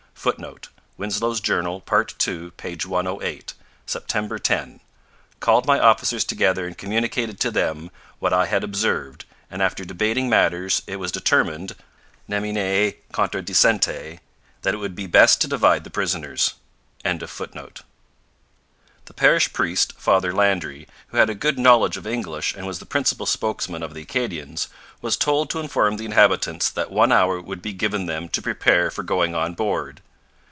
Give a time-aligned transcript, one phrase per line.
[0.13, 2.75] [Footnote: Winslow's Journal, part ii, p.
[2.85, 3.55] 108.
[3.87, 4.79] 'September 10.
[5.39, 10.29] Called my officers together and communicated to them what I had observed, and after debating
[10.29, 11.75] matters it was determined,
[12.27, 14.19] 'nemine contradicente',
[14.61, 16.53] that it would be best to divide the prisoners.']
[17.03, 17.23] The
[19.15, 23.25] parish priest, Father Landry, who had a good knowledge of English and was the principal
[23.25, 24.67] spokesman of the Acadians,
[25.01, 28.91] was told to inform the inhabitants that one hour would be given them to prepare
[28.91, 29.99] for going on board.